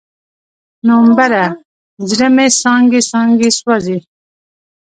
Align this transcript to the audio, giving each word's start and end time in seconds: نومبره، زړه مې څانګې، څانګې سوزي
نومبره، 0.87 1.43
زړه 2.09 2.27
مې 2.35 2.47
څانګې، 2.61 3.01
څانګې 3.11 3.49
سوزي 3.59 3.97